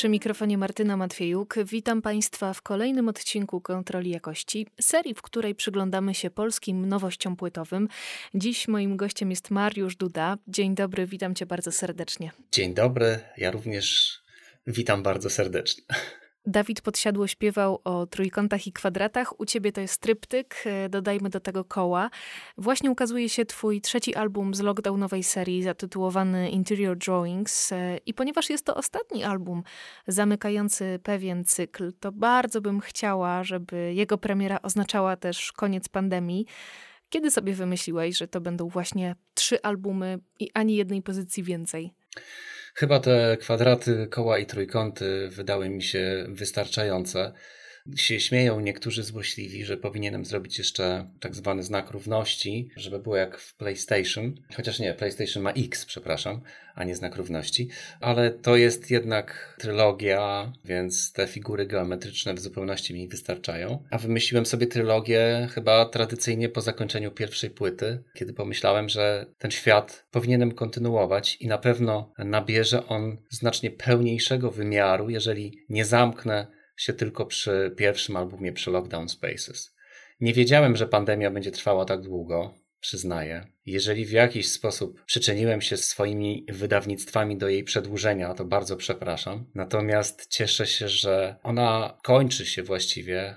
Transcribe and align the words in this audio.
Przy 0.00 0.08
mikrofonie 0.08 0.58
Martyna 0.58 0.96
Matwiejuk. 0.96 1.54
Witam 1.64 2.02
Państwa 2.02 2.54
w 2.54 2.62
kolejnym 2.62 3.08
odcinku 3.08 3.60
Kontroli 3.60 4.10
Jakości, 4.10 4.66
serii, 4.80 5.14
w 5.14 5.22
której 5.22 5.54
przyglądamy 5.54 6.14
się 6.14 6.30
polskim 6.30 6.88
nowościom 6.88 7.36
płytowym. 7.36 7.88
Dziś 8.34 8.68
moim 8.68 8.96
gościem 8.96 9.30
jest 9.30 9.50
Mariusz 9.50 9.96
Duda. 9.96 10.36
Dzień 10.48 10.74
dobry, 10.74 11.06
witam 11.06 11.34
Cię 11.34 11.46
bardzo 11.46 11.72
serdecznie. 11.72 12.30
Dzień 12.52 12.74
dobry, 12.74 13.18
ja 13.36 13.50
również 13.50 14.18
witam 14.66 15.02
bardzo 15.02 15.30
serdecznie. 15.30 15.84
Dawid 16.46 16.82
Podsiadło 16.82 17.26
śpiewał 17.26 17.80
o 17.84 18.06
trójkątach 18.06 18.66
i 18.66 18.72
kwadratach. 18.72 19.40
U 19.40 19.46
ciebie 19.46 19.72
to 19.72 19.80
jest 19.80 20.00
tryptyk, 20.00 20.62
e, 20.66 20.88
dodajmy 20.88 21.30
do 21.30 21.40
tego 21.40 21.64
koła. 21.64 22.10
Właśnie 22.58 22.90
ukazuje 22.90 23.28
się 23.28 23.44
twój 23.44 23.80
trzeci 23.80 24.14
album 24.14 24.54
z 24.54 24.60
lockdownowej 24.60 25.22
serii 25.22 25.62
zatytułowany 25.62 26.50
Interior 26.50 26.96
Drawings. 26.96 27.72
E, 27.72 27.98
I 28.06 28.14
ponieważ 28.14 28.50
jest 28.50 28.64
to 28.64 28.74
ostatni 28.74 29.24
album 29.24 29.62
zamykający 30.06 31.00
pewien 31.02 31.44
cykl, 31.44 31.92
to 32.00 32.12
bardzo 32.12 32.60
bym 32.60 32.80
chciała, 32.80 33.44
żeby 33.44 33.94
jego 33.94 34.18
premiera 34.18 34.58
oznaczała 34.62 35.16
też 35.16 35.52
koniec 35.52 35.88
pandemii. 35.88 36.46
Kiedy 37.10 37.30
sobie 37.30 37.54
wymyśliłeś, 37.54 38.16
że 38.16 38.28
to 38.28 38.40
będą 38.40 38.68
właśnie 38.68 39.14
trzy 39.34 39.62
albumy 39.62 40.18
i 40.38 40.50
ani 40.54 40.76
jednej 40.76 41.02
pozycji 41.02 41.42
więcej? 41.42 41.92
Chyba 42.74 43.00
te 43.00 43.36
kwadraty, 43.40 44.06
koła 44.10 44.38
i 44.38 44.46
trójkąty 44.46 45.28
wydały 45.28 45.68
mi 45.68 45.82
się 45.82 46.26
wystarczające 46.28 47.32
się 47.96 48.20
śmieją 48.20 48.60
niektórzy 48.60 49.02
złośliwi, 49.02 49.64
że 49.64 49.76
powinienem 49.76 50.24
zrobić 50.24 50.58
jeszcze 50.58 51.10
tak 51.20 51.34
zwany 51.34 51.62
znak 51.62 51.90
równości, 51.90 52.70
żeby 52.76 52.98
było 52.98 53.16
jak 53.16 53.38
w 53.38 53.54
PlayStation. 53.54 54.34
Chociaż 54.56 54.78
nie, 54.78 54.94
PlayStation 54.94 55.42
ma 55.42 55.50
X, 55.50 55.86
przepraszam, 55.86 56.40
a 56.74 56.84
nie 56.84 56.96
znak 56.96 57.16
równości. 57.16 57.68
Ale 58.00 58.30
to 58.30 58.56
jest 58.56 58.90
jednak 58.90 59.56
trylogia, 59.58 60.52
więc 60.64 61.12
te 61.12 61.26
figury 61.26 61.66
geometryczne 61.66 62.34
w 62.34 62.40
zupełności 62.40 62.94
mi 62.94 63.08
wystarczają. 63.08 63.84
A 63.90 63.98
wymyśliłem 63.98 64.46
sobie 64.46 64.66
trylogię 64.66 65.48
chyba 65.54 65.84
tradycyjnie 65.84 66.48
po 66.48 66.60
zakończeniu 66.60 67.10
pierwszej 67.10 67.50
płyty, 67.50 68.02
kiedy 68.14 68.32
pomyślałem, 68.32 68.88
że 68.88 69.26
ten 69.38 69.50
świat 69.50 70.06
powinienem 70.10 70.52
kontynuować 70.52 71.36
i 71.40 71.48
na 71.48 71.58
pewno 71.58 72.12
nabierze 72.18 72.86
on 72.86 73.16
znacznie 73.30 73.70
pełniejszego 73.70 74.50
wymiaru, 74.50 75.10
jeżeli 75.10 75.58
nie 75.68 75.84
zamknę 75.84 76.59
się 76.80 76.92
tylko 76.92 77.26
przy 77.26 77.74
pierwszym 77.76 78.16
albumie, 78.16 78.52
przy 78.52 78.70
Lockdown 78.70 79.08
Spaces. 79.08 79.76
Nie 80.20 80.34
wiedziałem, 80.34 80.76
że 80.76 80.86
pandemia 80.86 81.30
będzie 81.30 81.50
trwała 81.50 81.84
tak 81.84 82.00
długo, 82.00 82.54
przyznaję. 82.80 83.46
Jeżeli 83.66 84.04
w 84.04 84.10
jakiś 84.10 84.48
sposób 84.48 85.04
przyczyniłem 85.04 85.60
się 85.60 85.76
swoimi 85.76 86.46
wydawnictwami 86.48 87.36
do 87.36 87.48
jej 87.48 87.64
przedłużenia, 87.64 88.34
to 88.34 88.44
bardzo 88.44 88.76
przepraszam. 88.76 89.46
Natomiast 89.54 90.26
cieszę 90.26 90.66
się, 90.66 90.88
że 90.88 91.36
ona 91.42 91.98
kończy 92.02 92.46
się 92.46 92.62
właściwie. 92.62 93.36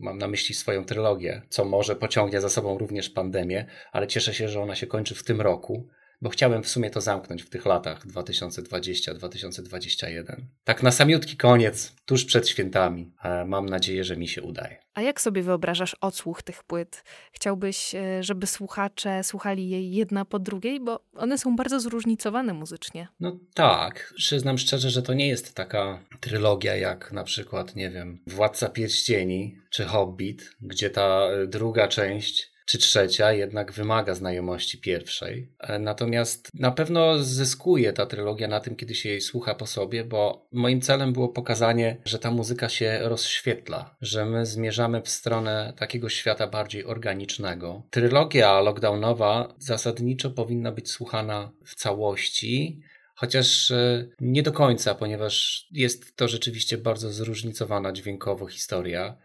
Mam 0.00 0.18
na 0.18 0.28
myśli 0.28 0.54
swoją 0.54 0.84
trylogię, 0.84 1.42
co 1.48 1.64
może 1.64 1.96
pociągnie 1.96 2.40
za 2.40 2.48
sobą 2.48 2.78
również 2.78 3.10
pandemię, 3.10 3.66
ale 3.92 4.06
cieszę 4.06 4.34
się, 4.34 4.48
że 4.48 4.60
ona 4.60 4.74
się 4.74 4.86
kończy 4.86 5.14
w 5.14 5.24
tym 5.24 5.40
roku 5.40 5.88
bo 6.24 6.30
chciałem 6.30 6.62
w 6.62 6.68
sumie 6.68 6.90
to 6.90 7.00
zamknąć 7.00 7.42
w 7.42 7.50
tych 7.50 7.66
latach 7.66 8.06
2020-2021. 8.06 10.36
Tak 10.64 10.82
na 10.82 10.90
samiutki 10.90 11.36
koniec, 11.36 11.92
tuż 12.04 12.24
przed 12.24 12.48
świętami. 12.48 13.12
Mam 13.46 13.66
nadzieję, 13.66 14.04
że 14.04 14.16
mi 14.16 14.28
się 14.28 14.42
udaje. 14.42 14.76
A 14.94 15.02
jak 15.02 15.20
sobie 15.20 15.42
wyobrażasz 15.42 15.96
odsłuch 16.00 16.42
tych 16.42 16.62
płyt? 16.62 17.04
Chciałbyś, 17.32 17.94
e, 17.94 18.22
żeby 18.22 18.46
słuchacze 18.46 19.24
słuchali 19.24 19.68
jej 19.68 19.92
jedna 19.92 20.24
po 20.24 20.38
drugiej, 20.38 20.80
bo 20.80 21.04
one 21.16 21.38
są 21.38 21.56
bardzo 21.56 21.80
zróżnicowane 21.80 22.54
muzycznie. 22.54 23.08
No 23.20 23.38
tak, 23.54 24.14
przyznam 24.16 24.58
szczerze, 24.58 24.90
że 24.90 25.02
to 25.02 25.14
nie 25.14 25.28
jest 25.28 25.54
taka 25.54 26.04
trylogia 26.20 26.76
jak 26.76 27.12
na 27.12 27.24
przykład, 27.24 27.76
nie 27.76 27.90
wiem, 27.90 28.18
Władca 28.26 28.68
Pierścieni 28.68 29.58
czy 29.70 29.84
Hobbit, 29.84 30.50
gdzie 30.60 30.90
ta 30.90 31.26
e, 31.26 31.46
druga 31.46 31.88
część 31.88 32.53
czy 32.64 32.78
trzecia 32.78 33.32
jednak 33.32 33.72
wymaga 33.72 34.14
znajomości 34.14 34.78
pierwszej. 34.78 35.52
E, 35.60 35.78
natomiast 35.78 36.48
na 36.54 36.70
pewno 36.70 37.18
zyskuje 37.18 37.92
ta 37.92 38.06
trylogia 38.06 38.48
na 38.48 38.60
tym, 38.60 38.76
kiedy 38.76 38.94
się 38.94 39.08
jej 39.08 39.20
słucha 39.20 39.54
po 39.54 39.66
sobie, 39.66 40.04
bo 40.04 40.48
moim 40.52 40.80
celem 40.80 41.12
było 41.12 41.28
pokazanie, 41.28 41.96
że 42.04 42.18
ta 42.18 42.30
muzyka 42.30 42.68
się 42.68 42.98
rozświetla, 43.02 43.96
że 44.00 44.24
my 44.24 44.46
zmierzamy 44.46 45.02
w 45.02 45.08
stronę 45.08 45.72
takiego 45.76 46.08
świata 46.08 46.46
bardziej 46.46 46.84
organicznego. 46.84 47.82
Trylogia 47.90 48.60
lockdownowa 48.60 49.54
zasadniczo 49.58 50.30
powinna 50.30 50.72
być 50.72 50.90
słuchana 50.90 51.50
w 51.64 51.74
całości. 51.74 52.82
Chociaż 53.14 53.70
e, 53.70 54.08
nie 54.20 54.42
do 54.42 54.52
końca, 54.52 54.94
ponieważ 54.94 55.66
jest 55.70 56.16
to 56.16 56.28
rzeczywiście 56.28 56.78
bardzo 56.78 57.12
zróżnicowana 57.12 57.92
dźwiękowo 57.92 58.46
historia. 58.46 59.16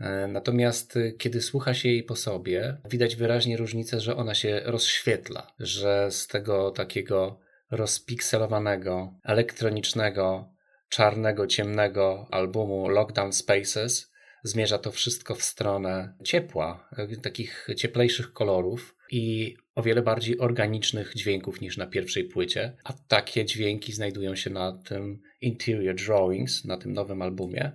E, 0.00 0.26
natomiast 0.26 0.96
y, 0.96 1.12
kiedy 1.18 1.40
słucha 1.40 1.74
się 1.74 1.88
jej 1.88 2.02
po 2.02 2.16
sobie, 2.16 2.76
widać 2.90 3.16
wyraźnie 3.16 3.56
różnicę, 3.56 4.00
że 4.00 4.16
ona 4.16 4.34
się 4.34 4.60
rozświetla, 4.64 5.54
że 5.58 6.10
z 6.10 6.26
tego 6.26 6.70
takiego 6.70 7.40
rozpikselowanego, 7.70 9.14
elektronicznego, 9.24 10.54
czarnego, 10.88 11.46
ciemnego 11.46 12.26
albumu 12.30 12.88
Lockdown 12.88 13.32
Spaces 13.32 14.12
zmierza 14.42 14.78
to 14.78 14.92
wszystko 14.92 15.34
w 15.34 15.42
stronę 15.42 16.14
ciepła, 16.24 16.88
e, 16.96 17.16
takich 17.16 17.68
cieplejszych 17.76 18.32
kolorów 18.32 18.96
i 19.10 19.56
o 19.74 19.82
wiele 19.82 20.02
bardziej 20.02 20.38
organicznych 20.38 21.12
dźwięków 21.14 21.60
niż 21.60 21.76
na 21.76 21.86
pierwszej 21.86 22.24
płycie. 22.24 22.76
A 22.84 22.92
takie 23.08 23.44
dźwięki 23.44 23.92
znajdują 23.92 24.36
się 24.36 24.50
na 24.50 24.72
tym 24.72 25.22
Interior 25.40 25.94
Drawings, 25.94 26.64
na 26.64 26.76
tym 26.76 26.92
nowym 26.92 27.22
albumie. 27.22 27.72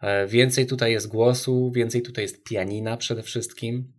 E, 0.00 0.26
więcej 0.26 0.66
tutaj 0.66 0.92
jest 0.92 1.08
głosu, 1.08 1.70
więcej 1.70 2.02
tutaj 2.02 2.24
jest 2.24 2.44
pianina 2.44 2.96
przede 2.96 3.22
wszystkim. 3.22 3.92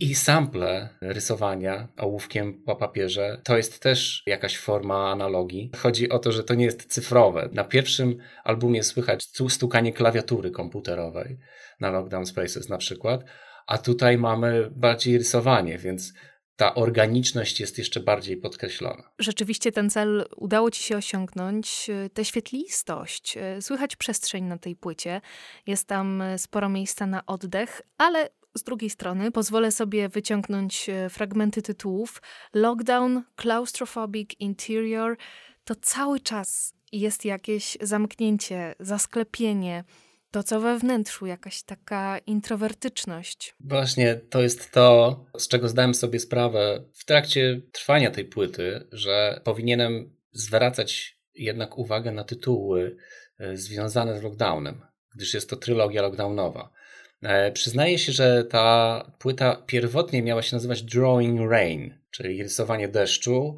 I 0.00 0.14
sample 0.14 0.88
rysowania 1.00 1.88
ołówkiem 1.96 2.62
po 2.62 2.76
papierze 2.76 3.40
to 3.44 3.56
jest 3.56 3.82
też 3.82 4.22
jakaś 4.26 4.58
forma 4.58 5.10
analogii. 5.10 5.70
Chodzi 5.76 6.08
o 6.08 6.18
to, 6.18 6.32
że 6.32 6.44
to 6.44 6.54
nie 6.54 6.64
jest 6.64 6.86
cyfrowe. 6.86 7.48
Na 7.52 7.64
pierwszym 7.64 8.18
albumie 8.44 8.82
słychać 8.82 9.24
stukanie 9.48 9.92
klawiatury 9.92 10.50
komputerowej 10.50 11.38
na 11.80 11.90
Lockdown 11.90 12.26
Spaces 12.26 12.68
na 12.68 12.78
przykład, 12.78 13.24
a 13.66 13.78
tutaj 13.78 14.18
mamy 14.18 14.70
bardziej 14.70 15.18
rysowanie, 15.18 15.78
więc 15.78 16.12
ta 16.58 16.74
organiczność 16.74 17.60
jest 17.60 17.78
jeszcze 17.78 18.00
bardziej 18.00 18.36
podkreślona. 18.36 19.10
Rzeczywiście 19.18 19.72
ten 19.72 19.90
cel 19.90 20.24
udało 20.36 20.70
ci 20.70 20.82
się 20.82 20.96
osiągnąć. 20.96 21.90
Tę 22.14 22.24
świetlistość, 22.24 23.38
słychać 23.60 23.96
przestrzeń 23.96 24.44
na 24.44 24.58
tej 24.58 24.76
płycie. 24.76 25.20
Jest 25.66 25.86
tam 25.86 26.22
sporo 26.36 26.68
miejsca 26.68 27.06
na 27.06 27.26
oddech, 27.26 27.82
ale 27.98 28.28
z 28.54 28.62
drugiej 28.62 28.90
strony 28.90 29.30
pozwolę 29.30 29.72
sobie 29.72 30.08
wyciągnąć 30.08 30.90
fragmenty 31.10 31.62
tytułów. 31.62 32.22
Lockdown, 32.54 33.22
Claustrophobic 33.42 34.30
Interior 34.40 35.16
to 35.64 35.74
cały 35.74 36.20
czas 36.20 36.74
jest 36.92 37.24
jakieś 37.24 37.78
zamknięcie, 37.80 38.74
zasklepienie 38.80 39.84
to, 40.30 40.42
co 40.42 40.60
we 40.60 40.78
wnętrzu, 40.78 41.26
jakaś 41.26 41.62
taka 41.62 42.18
introwertyczność. 42.18 43.54
Właśnie 43.60 44.14
to 44.14 44.42
jest 44.42 44.70
to, 44.72 45.24
z 45.38 45.48
czego 45.48 45.68
zdałem 45.68 45.94
sobie 45.94 46.20
sprawę 46.20 46.84
w 46.92 47.04
trakcie 47.04 47.60
trwania 47.72 48.10
tej 48.10 48.24
płyty, 48.24 48.86
że 48.92 49.40
powinienem 49.44 50.16
zwracać 50.32 51.18
jednak 51.34 51.78
uwagę 51.78 52.12
na 52.12 52.24
tytuły 52.24 52.96
e, 53.38 53.56
związane 53.56 54.18
z 54.18 54.22
lockdownem, 54.22 54.80
gdyż 55.14 55.34
jest 55.34 55.50
to 55.50 55.56
trylogia 55.56 56.02
lockdownowa. 56.02 56.70
E, 57.22 57.52
przyznaję 57.52 57.98
się, 57.98 58.12
że 58.12 58.44
ta 58.44 59.04
płyta 59.18 59.62
pierwotnie 59.66 60.22
miała 60.22 60.42
się 60.42 60.56
nazywać 60.56 60.82
Drawing 60.82 61.50
Rain, 61.50 61.98
czyli 62.10 62.42
rysowanie 62.42 62.88
deszczu, 62.88 63.56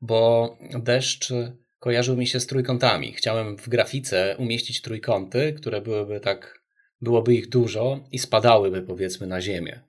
bo 0.00 0.58
deszcz 0.74 1.32
kojarzył 1.80 2.16
mi 2.16 2.26
się 2.26 2.40
z 2.40 2.46
trójkątami. 2.46 3.12
Chciałem 3.12 3.56
w 3.56 3.68
grafice 3.68 4.36
umieścić 4.38 4.82
trójkąty, 4.82 5.52
które 5.52 5.80
byłyby 5.80 6.20
tak 6.20 6.60
byłoby 7.00 7.34
ich 7.34 7.48
dużo 7.48 8.04
i 8.12 8.18
spadałyby 8.18 8.82
powiedzmy 8.82 9.26
na 9.26 9.40
ziemię. 9.40 9.80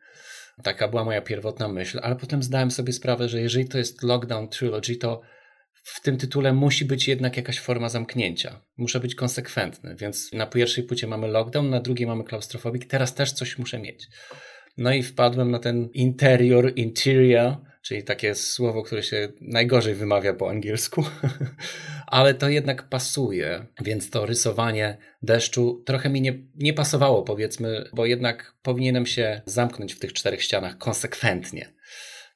Taka 0.63 0.87
była 0.87 1.03
moja 1.03 1.21
pierwotna 1.21 1.67
myśl, 1.67 1.99
ale 2.03 2.15
potem 2.15 2.43
zdałem 2.43 2.71
sobie 2.71 2.93
sprawę, 2.93 3.29
że 3.29 3.41
jeżeli 3.41 3.67
to 3.67 3.77
jest 3.77 4.03
Lockdown 4.03 4.47
Trilogy, 4.47 4.95
to 4.95 5.21
w 5.83 6.01
tym 6.01 6.17
tytule 6.17 6.53
musi 6.53 6.85
być 6.85 7.07
jednak 7.07 7.37
jakaś 7.37 7.59
forma 7.59 7.89
zamknięcia. 7.89 8.61
Muszę 8.77 8.99
być 8.99 9.15
konsekwentny, 9.15 9.95
więc 9.95 10.33
na 10.33 10.45
pierwszej 10.45 10.83
płycie 10.83 11.07
mamy 11.07 11.27
lockdown, 11.27 11.69
na 11.69 11.79
drugiej 11.79 12.07
mamy 12.07 12.23
klaustrofobik, 12.23 12.85
teraz 12.85 13.15
też 13.15 13.31
coś 13.31 13.57
muszę 13.57 13.79
mieć. 13.79 14.07
No 14.77 14.93
i 14.93 15.03
wpadłem 15.03 15.51
na 15.51 15.59
ten 15.59 15.89
interior, 15.93 16.73
interior, 16.75 17.57
czyli 17.81 18.03
takie 18.03 18.35
słowo, 18.35 18.83
które 18.83 19.03
się 19.03 19.29
najgorzej 19.41 19.95
wymawia 19.95 20.33
po 20.33 20.49
angielsku, 20.49 21.03
ale 22.07 22.33
to 22.33 22.49
jednak 22.49 22.89
pasuje, 22.89 23.65
więc 23.81 24.09
to 24.09 24.25
rysowanie 24.25 24.97
deszczu 25.23 25.83
trochę 25.85 26.09
mi 26.09 26.21
nie, 26.21 26.33
nie 26.55 26.73
pasowało, 26.73 27.23
powiedzmy, 27.23 27.89
bo 27.93 28.05
jednak 28.05 28.53
powinienem 28.63 29.05
się 29.05 29.41
zamknąć 29.45 29.93
w 29.93 29.99
tych 29.99 30.13
czterech 30.13 30.43
ścianach 30.43 30.77
konsekwentnie. 30.77 31.73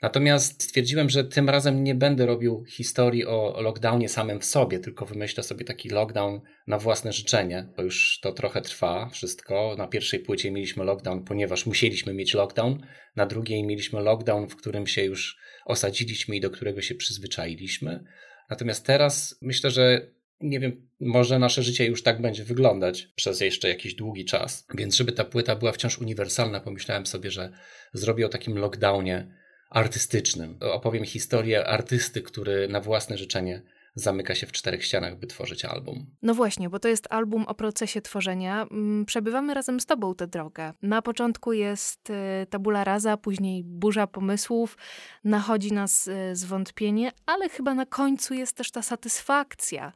Natomiast 0.05 0.63
stwierdziłem, 0.63 1.09
że 1.09 1.23
tym 1.23 1.49
razem 1.49 1.83
nie 1.83 1.95
będę 1.95 2.25
robił 2.25 2.65
historii 2.65 3.25
o 3.25 3.61
lockdownie 3.61 4.09
samym 4.09 4.39
w 4.39 4.45
sobie, 4.45 4.79
tylko 4.79 5.05
wymyślę 5.05 5.43
sobie 5.43 5.65
taki 5.65 5.89
lockdown 5.89 6.41
na 6.67 6.77
własne 6.77 7.13
życzenie, 7.13 7.69
bo 7.77 7.83
już 7.83 8.19
to 8.21 8.31
trochę 8.31 8.61
trwa 8.61 9.09
wszystko. 9.09 9.75
Na 9.77 9.87
pierwszej 9.87 10.19
płycie 10.19 10.51
mieliśmy 10.51 10.83
lockdown, 10.83 11.23
ponieważ 11.23 11.65
musieliśmy 11.65 12.13
mieć 12.13 12.33
lockdown, 12.33 12.85
na 13.15 13.25
drugiej 13.25 13.63
mieliśmy 13.63 14.01
lockdown, 14.01 14.47
w 14.47 14.55
którym 14.55 14.87
się 14.87 15.03
już 15.03 15.37
osadziliśmy 15.65 16.35
i 16.35 16.41
do 16.41 16.49
którego 16.49 16.81
się 16.81 16.95
przyzwyczailiśmy. 16.95 18.03
Natomiast 18.49 18.85
teraz 18.85 19.37
myślę, 19.41 19.71
że 19.71 20.11
nie 20.41 20.59
wiem, 20.59 20.87
może 20.99 21.39
nasze 21.39 21.63
życie 21.63 21.85
już 21.85 22.03
tak 22.03 22.21
będzie 22.21 22.43
wyglądać 22.43 23.07
przez 23.15 23.41
jeszcze 23.41 23.69
jakiś 23.69 23.95
długi 23.95 24.25
czas. 24.25 24.67
Więc 24.73 24.95
żeby 24.95 25.11
ta 25.11 25.23
płyta 25.23 25.55
była 25.55 25.71
wciąż 25.71 25.97
uniwersalna, 25.97 26.59
pomyślałem 26.59 27.05
sobie, 27.05 27.31
że 27.31 27.51
zrobię 27.93 28.25
o 28.25 28.29
takim 28.29 28.57
lockdownie 28.57 29.44
artystycznym. 29.75 30.57
Opowiem 30.61 31.05
historię 31.05 31.67
artysty, 31.67 32.21
który 32.21 32.67
na 32.67 32.81
własne 32.81 33.17
życzenie 33.17 33.61
zamyka 33.95 34.35
się 34.35 34.47
w 34.47 34.51
czterech 34.51 34.85
ścianach, 34.85 35.19
by 35.19 35.27
tworzyć 35.27 35.65
album. 35.65 36.05
No 36.21 36.33
właśnie, 36.33 36.69
bo 36.69 36.79
to 36.79 36.87
jest 36.87 37.07
album 37.09 37.45
o 37.45 37.55
procesie 37.55 38.01
tworzenia. 38.01 38.67
Mm, 38.71 39.05
przebywamy 39.05 39.53
razem 39.53 39.79
z 39.79 39.85
tobą 39.85 40.15
tę 40.15 40.27
drogę. 40.27 40.73
Na 40.81 41.01
początku 41.01 41.53
jest 41.53 42.09
e, 42.09 42.45
tabula 42.49 42.83
rasa, 42.83 43.17
później 43.17 43.63
burza 43.63 44.07
pomysłów, 44.07 44.77
nachodzi 45.23 45.73
nas 45.73 46.07
e, 46.07 46.35
zwątpienie, 46.35 47.11
ale 47.25 47.49
chyba 47.49 47.73
na 47.73 47.85
końcu 47.85 48.33
jest 48.33 48.57
też 48.57 48.71
ta 48.71 48.81
satysfakcja. 48.81 49.93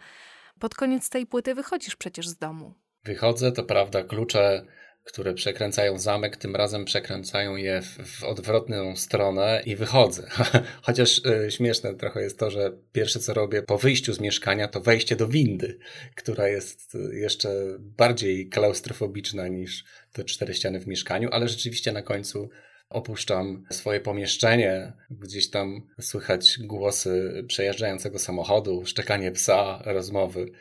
Pod 0.60 0.76
koniec 0.76 1.10
tej 1.10 1.26
płyty 1.26 1.56
wychodzisz 1.56 1.96
przecież 1.96 2.28
z 2.28 2.38
domu. 2.38 2.74
Wychodzę, 3.04 3.52
to 3.52 3.64
prawda, 3.64 4.04
klucze 4.04 4.66
które 5.04 5.34
przekręcają 5.34 6.00
zamek, 6.00 6.38
tym 6.38 6.56
razem 6.56 6.86
przekręcają 6.86 7.56
je 7.56 7.82
w, 7.82 7.98
w 8.08 8.24
odwrotną 8.24 8.96
stronę 8.96 9.62
i 9.66 9.76
wychodzę. 9.76 10.30
Chociaż 10.86 11.22
y, 11.26 11.52
śmieszne 11.52 11.96
trochę 11.96 12.22
jest 12.22 12.40
to, 12.40 12.52
że 12.52 12.72
pierwsze 12.92 13.20
co 13.20 13.34
robię 13.34 13.62
po 13.62 13.78
wyjściu 13.78 14.14
z 14.14 14.20
mieszkania 14.20 14.68
to 14.68 14.82
wejście 14.82 15.16
do 15.16 15.28
windy, 15.28 15.80
która 16.16 16.48
jest 16.48 16.96
e, 16.96 17.16
jeszcze 17.16 17.50
bardziej 17.80 18.50
klaustrofobiczna 18.50 19.48
niż 19.48 19.84
te 20.14 20.24
cztery 20.24 20.54
ściany 20.54 20.80
w 20.80 20.88
mieszkaniu, 20.88 21.30
ale 21.32 21.48
rzeczywiście 21.48 21.92
na 21.92 22.02
końcu 22.02 22.50
opuszczam 22.90 23.66
swoje 23.72 24.00
pomieszczenie, 24.00 24.94
gdzieś 25.12 25.50
tam 25.50 25.88
słychać 26.02 26.60
głosy 26.60 27.44
przejeżdżającego 27.48 28.20
samochodu, 28.20 28.86
szczekanie 28.86 29.32
psa, 29.32 29.82
rozmowy. 29.86 30.52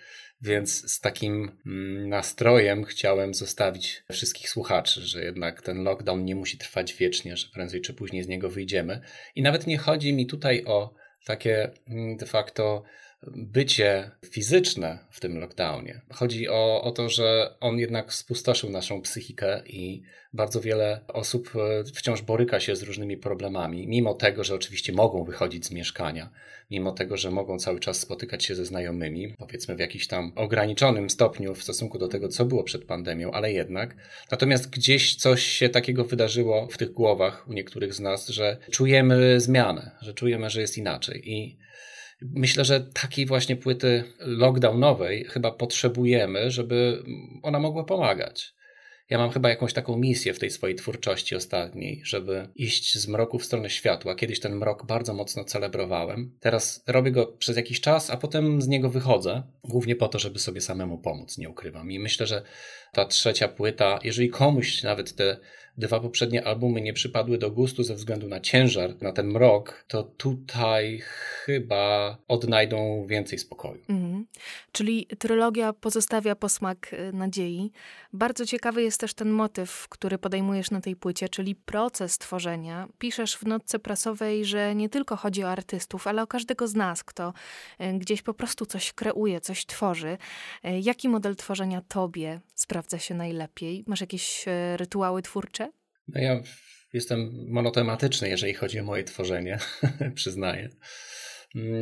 Więc 0.41 0.93
z 0.93 1.01
takim 1.01 1.51
mm, 1.67 2.09
nastrojem 2.09 2.85
chciałem 2.85 3.35
zostawić 3.35 4.05
wszystkich 4.13 4.51
słuchaczy, 4.51 5.01
że 5.01 5.25
jednak 5.25 5.63
ten 5.63 5.83
lockdown 5.83 6.25
nie 6.25 6.37
musi 6.37 6.59
trwać 6.59 6.95
wiecznie, 6.95 7.37
że 7.37 7.47
prędzej 7.55 7.81
czy 7.81 7.95
później 7.95 8.23
z 8.23 8.29
niego 8.29 8.51
wyjdziemy. 8.51 9.01
I 9.35 9.43
nawet 9.43 9.67
nie 9.67 9.79
chodzi 9.79 10.13
mi 10.13 10.27
tutaj 10.27 10.65
o 10.65 10.95
takie 11.25 11.71
mm, 11.89 12.17
de 12.17 12.27
facto 12.27 12.83
bycie 13.27 14.11
fizyczne 14.31 14.99
w 15.11 15.21
tym 15.21 15.39
lockdownie. 15.39 16.01
Chodzi 16.13 16.49
o, 16.49 16.83
o 16.83 16.91
to, 16.91 17.09
że 17.09 17.55
on 17.61 17.79
jednak 17.79 18.15
spustoszył 18.15 18.71
naszą 18.71 19.03
psychikę 19.03 19.63
i 19.67 20.03
bardzo 20.33 20.61
wiele 20.61 21.01
osób 21.09 21.51
e, 21.57 21.85
wciąż 21.85 22.23
boryka 22.23 22.61
się 22.61 22.77
z 22.77 22.83
różnymi 22.83 23.17
problemami, 23.17 23.87
mimo 23.87 24.15
tego, 24.15 24.45
że 24.45 24.55
oczywiście 24.55 24.93
mogą 24.93 25.25
wychodzić 25.25 25.67
z 25.67 25.71
mieszkania, 25.71 26.31
mimo 26.71 26.93
tego, 26.93 27.17
że 27.17 27.31
mogą 27.31 27.59
cały 27.59 27.81
czas 27.81 28.01
spotykać 28.01 28.45
się 28.45 28.55
ze 28.55 28.65
znajomymi, 28.65 29.35
powiedzmy 29.39 29.77
w 29.77 29.79
jakimś 29.79 30.07
tam 30.07 30.33
ograniczonym 30.37 31.11
stopniu 31.11 31.55
w 31.55 31.63
stosunku 31.63 31.99
do 31.99 32.09
tego, 32.09 32.29
co 32.29 32.45
było 32.45 32.65
przed 32.65 32.85
pandemią, 32.85 33.31
ale 33.31 33.53
jednak. 33.53 33.97
Natomiast 34.31 34.71
gdzieś 34.71 35.15
coś 35.15 35.43
się 35.43 35.69
takiego 35.69 36.05
wydarzyło 36.05 36.69
w 36.71 36.79
tych 36.79 36.93
głowach 36.93 37.49
u 37.49 37.53
niektórych 37.53 37.95
z 37.95 38.01
nas, 38.01 38.29
że 38.29 38.57
czujemy 38.71 39.41
zmianę, 39.41 39.91
że 40.01 40.15
czujemy, 40.15 40.51
że 40.51 40.61
jest 40.61 40.79
inaczej 40.79 41.33
i 41.33 41.68
Myślę, 42.23 42.65
że 42.65 42.81
takiej 42.81 43.27
właśnie 43.27 43.57
płyty 43.57 44.05
lockdownowej 44.19 45.25
chyba 45.25 45.51
potrzebujemy, 45.53 46.51
żeby 46.51 47.03
ona 47.43 47.59
mogła 47.59 47.85
pomagać. 47.85 48.55
Ja 49.11 49.19
mam 49.19 49.31
chyba 49.31 49.49
jakąś 49.49 49.73
taką 49.73 49.97
misję 49.97 50.35
w 50.35 50.39
tej 50.39 50.51
swojej 50.51 50.77
twórczości 50.77 51.37
ostatniej, 51.37 52.03
żeby 52.05 52.49
iść 52.55 52.99
z 52.99 53.09
mroku 53.09 53.39
w 53.39 53.45
stronę 53.45 53.71
światła. 53.71 54.15
Kiedyś 54.15 54.41
ten 54.41 54.57
mrok 54.57 54.87
bardzo 54.87 55.15
mocno 55.15 55.45
celebrowałem. 55.45 56.37
Teraz 56.41 56.85
robię 56.87 57.11
go 57.11 57.27
przez 57.27 57.57
jakiś 57.57 57.81
czas, 57.81 58.11
a 58.11 58.17
potem 58.17 58.63
z 58.63 58.69
niego 58.69 58.91
wychodzę, 58.91 59.43
głównie 59.65 59.97
po 59.97 60.09
to, 60.09 60.19
żeby 60.19 60.39
sobie 60.39 60.61
samemu 60.61 60.99
pomóc, 60.99 61.39
nie 61.39 61.49
ukrywam. 61.49 61.91
I 61.91 61.99
myślę, 61.99 62.27
że 62.27 62.43
ta 62.93 63.05
trzecia 63.05 63.49
płyta, 63.49 63.99
jeżeli 64.05 64.29
komuś 64.29 64.83
nawet 64.83 65.15
te 65.15 65.37
dwa 65.79 66.01
poprzednie 66.01 66.45
albumy 66.45 66.81
nie 66.81 66.93
przypadły 66.93 67.39
do 67.39 67.51
gustu 67.51 67.83
ze 67.83 67.95
względu 67.95 68.29
na 68.29 68.41
ciężar, 68.41 69.03
na 69.03 69.13
ten 69.13 69.27
mrok, 69.27 69.85
to 69.89 70.03
tutaj 70.03 71.03
chyba 71.45 72.17
odnajdą 72.29 73.07
więcej 73.07 73.39
spokoju. 73.39 73.83
Mhm. 73.89 74.27
Czyli 74.73 75.07
trylogia 75.19 75.73
pozostawia 75.73 76.37
posmak 76.37 76.93
y, 76.93 77.13
nadziei. 77.13 77.73
Bardzo 78.13 78.47
ciekawy 78.47 78.83
jest 78.83 79.01
też 79.01 79.15
ten 79.15 79.31
motyw, 79.31 79.87
który 79.89 80.19
podejmujesz 80.19 80.71
na 80.71 80.81
tej 80.81 80.97
płycie, 80.97 81.29
czyli 81.29 81.55
proces 81.55 82.19
tworzenia. 82.19 82.89
Piszesz 82.99 83.37
w 83.37 83.47
notce 83.47 83.79
prasowej, 83.79 84.45
że 84.45 84.75
nie 84.75 84.89
tylko 84.89 85.17
chodzi 85.17 85.45
o 85.45 85.51
artystów, 85.51 86.07
ale 86.07 86.23
o 86.23 86.27
każdego 86.27 86.69
z 86.69 86.75
nas, 86.75 87.05
kto 87.05 87.33
y, 87.81 87.99
gdzieś 87.99 88.23
po 88.23 88.35
prostu 88.35 88.67
coś 88.67 88.93
kreuje, 88.93 89.41
coś 89.41 89.67
tworzy. 89.67 90.19
Y, 90.65 90.81
jaki 90.81 91.09
model 91.09 91.37
tworzenia 91.37 91.83
tobie 91.89 92.41
sprawdza 92.55 92.99
się 92.99 93.15
najlepiej? 93.15 93.85
Masz 93.87 94.01
jakieś 94.01 94.45
rytuały 94.77 95.23
twórcze? 95.23 95.68
No 96.09 96.21
ja 96.21 96.43
jestem 96.93 97.47
monotematyczny, 97.49 98.29
jeżeli 98.29 98.55
chodzi 98.55 98.81
o 98.81 98.85
moje 98.85 99.05
tworzenie, 99.05 99.59
przyznaję. 100.15 100.69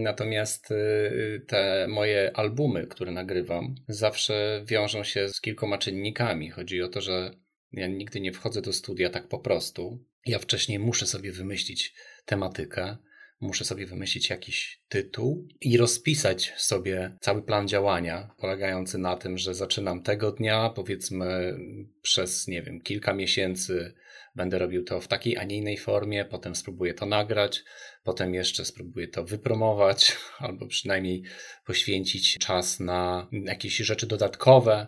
Natomiast 0.02 0.70
y, 0.70 1.44
te 1.48 1.86
moje 1.88 2.36
albumy, 2.36 2.86
które 2.86 3.12
nagrywam, 3.12 3.74
zawsze 3.88 4.64
wiążą 4.66 5.04
się 5.04 5.28
z 5.28 5.40
kilkoma 5.40 5.78
czynnikami. 5.78 6.50
Chodzi 6.50 6.82
o 6.82 6.88
to, 6.88 7.00
że 7.00 7.30
ja 7.72 7.86
nigdy 7.86 8.20
nie 8.20 8.32
wchodzę 8.32 8.62
do 8.62 8.72
studia 8.72 9.10
tak 9.10 9.28
po 9.28 9.38
prostu. 9.38 10.04
Ja 10.26 10.38
wcześniej 10.38 10.78
muszę 10.78 11.06
sobie 11.06 11.32
wymyślić 11.32 11.94
tematykę, 12.24 12.96
muszę 13.40 13.64
sobie 13.64 13.86
wymyślić 13.86 14.30
jakiś 14.30 14.80
tytuł 14.88 15.48
i 15.60 15.76
rozpisać 15.76 16.52
sobie 16.56 17.16
cały 17.20 17.42
plan 17.42 17.68
działania, 17.68 18.34
polegający 18.38 18.98
na 18.98 19.16
tym, 19.16 19.38
że 19.38 19.54
zaczynam 19.54 20.02
tego 20.02 20.32
dnia, 20.32 20.70
powiedzmy 20.74 21.58
przez, 22.02 22.48
nie 22.48 22.62
wiem, 22.62 22.80
kilka 22.80 23.14
miesięcy 23.14 23.94
będę 24.34 24.58
robił 24.58 24.84
to 24.84 25.00
w 25.00 25.08
takiej, 25.08 25.36
a 25.36 25.44
nie 25.44 25.56
innej 25.56 25.76
formie, 25.76 26.24
potem 26.24 26.54
spróbuję 26.54 26.94
to 26.94 27.06
nagrać, 27.06 27.64
potem 28.04 28.34
jeszcze 28.34 28.64
spróbuję 28.64 29.08
to 29.08 29.24
wypromować, 29.24 30.16
albo 30.38 30.66
przynajmniej 30.66 31.22
poświęcić 31.64 32.38
czas 32.38 32.80
na 32.80 33.28
jakieś 33.32 33.76
rzeczy 33.76 34.06
dodatkowe. 34.06 34.86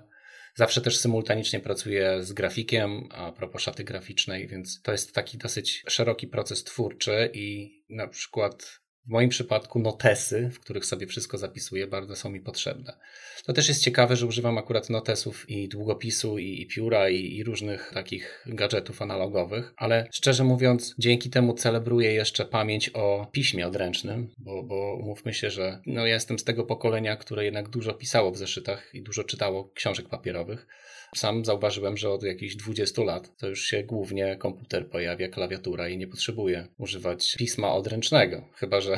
Zawsze 0.55 0.81
też 0.81 0.99
symultanicznie 0.99 1.61
pracuję 1.61 2.25
z 2.25 2.33
grafikiem, 2.33 3.09
a 3.11 3.33
propos 3.33 3.63
szaty 3.63 3.85
graficznej, 3.85 4.49
więc 4.49 4.83
to 4.83 4.93
jest 4.93 5.15
taki 5.15 5.39
dosyć 5.39 5.83
szeroki 5.89 6.27
proces 6.27 6.65
twórczy 6.65 7.31
i 7.35 7.78
na 7.89 8.09
przykład 8.09 8.81
w 9.09 9.11
moim 9.11 9.29
przypadku 9.29 9.79
notesy, 9.79 10.51
w 10.53 10.61
których 10.61 10.87
sobie 10.87 11.07
wszystko 11.07 11.39
zapisuję, 11.39 11.87
bardzo 11.87 12.17
są 12.17 12.31
mi 12.31 12.41
potrzebne. 12.41 12.93
To 13.45 13.53
też 13.53 13.69
jest 13.69 13.83
ciekawe, 13.83 14.17
że 14.17 14.27
używam 14.27 14.59
akurat 14.59 14.91
notesów 14.91 15.51
i 15.51 15.69
długopisu, 15.69 16.39
i, 16.39 16.61
i 16.61 16.67
pióra, 16.67 17.09
i, 17.09 17.37
i, 17.37 17.45
różnych 17.45 17.91
takich 17.95 18.45
gadżetów 18.47 19.03
analogowych, 19.03 19.75
ale 19.77 20.09
szczerze 20.13 20.45
mówiąc, 20.45 20.95
dzięki 20.99 21.31
temu 21.31 21.55
celebruję 21.55 22.13
jeszcze 22.13 22.45
pamięć 22.45 22.91
o 22.95 23.27
piśmie 23.33 23.67
odręcznym, 23.67 24.29
bo, 24.39 24.63
bo 24.63 24.95
umówmy 24.95 25.35
się, 25.35 25.51
że 25.51 25.83
no, 25.87 26.07
ja 26.07 26.15
jestem 26.15 26.39
z 26.39 26.45
tego 26.45 26.65
pokolenia, 26.65 27.17
które 27.17 27.45
jednak 27.45 27.69
dużo 27.69 27.95
pisało 27.95 28.31
w 28.31 28.39
zeszytach 28.39 28.95
i 28.95 29.03
dużo 29.03 29.25
czytało 29.25 29.71
książek 29.75 30.09
papierowych. 30.09 30.67
Sam 31.15 31.45
zauważyłem, 31.45 31.97
że 31.97 32.11
od 32.11 32.23
jakichś 32.23 32.57
20 32.57 33.03
lat 33.03 33.37
to 33.37 33.49
już 33.49 33.65
się 33.65 33.83
głównie 33.83 34.37
komputer 34.37 34.89
pojawia, 34.89 35.29
klawiatura 35.29 35.89
i 35.89 35.99
nie 35.99 36.07
potrzebuję 36.07 36.67
używać 36.79 37.37
pisma 37.37 37.73
odręcznego. 37.73 38.49
Chyba, 38.55 38.81
że 38.81 38.98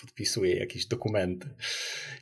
podpisuję 0.00 0.56
jakieś 0.56 0.86
dokumenty. 0.86 1.48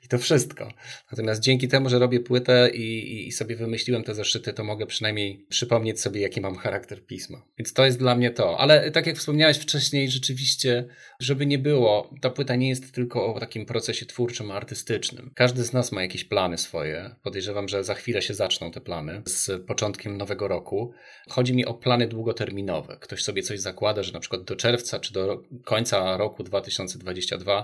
I 0.05 0.09
to 0.09 0.19
wszystko. 0.19 0.73
Natomiast 1.11 1.41
dzięki 1.41 1.69
temu, 1.69 1.89
że 1.89 1.99
robię 1.99 2.21
płytę 2.21 2.71
i, 2.75 3.29
i 3.29 3.33
sobie 3.33 3.57
wymyśliłem 3.57 4.05
te 4.05 4.15
zeszyty, 4.15 4.53
to 4.53 4.65
mogę 4.65 4.87
przynajmniej 4.87 5.47
przypomnieć 5.49 6.01
sobie, 6.01 6.21
jaki 6.21 6.41
mam 6.41 6.57
charakter 6.57 7.07
pisma. 7.07 7.43
Więc 7.59 7.73
to 7.73 7.85
jest 7.85 7.99
dla 7.99 8.15
mnie 8.15 8.31
to. 8.31 8.59
Ale 8.59 8.91
tak 8.91 9.07
jak 9.07 9.17
wspomniałeś 9.17 9.59
wcześniej, 9.59 10.11
rzeczywiście, 10.11 10.85
żeby 11.21 11.47
nie 11.47 11.59
było, 11.59 12.15
ta 12.21 12.31
płyta 12.31 12.57
nie 12.57 12.69
jest 12.69 12.95
tylko 12.95 13.35
o 13.35 13.41
takim 13.41 13.67
procesie 13.67 14.07
twórczym, 14.07 14.51
artystycznym. 14.51 15.31
Każdy 15.35 15.65
z 15.65 15.73
nas 15.73 15.93
ma 15.93 16.03
jakieś 16.03 16.25
plany 16.25 16.59
swoje. 16.59 17.15
Podejrzewam, 17.23 17.69
że 17.69 17.85
za 17.85 17.95
chwilę 17.95 18.23
się 18.23 18.35
zaczną 18.35 18.71
te 18.71 18.81
plany 18.81 19.23
z 19.27 19.67
początkiem 19.67 20.17
nowego 20.17 20.49
roku. 20.49 20.93
Chodzi 21.29 21.55
mi 21.55 21.67
o 21.67 21.75
plany 21.75 22.09
długoterminowe. 22.09 22.97
Ktoś 23.01 23.23
sobie 23.23 23.43
coś 23.43 23.61
zakłada, 23.61 24.03
że 24.03 24.13
na 24.13 24.21
przykład 24.21 24.43
do 24.43 24.57
czerwca 24.57 25.01
czy 25.01 25.13
do 25.13 25.43
końca 25.65 26.17
roku 26.17 26.45
2022 26.45 27.64